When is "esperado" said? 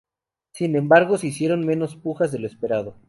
2.47-2.95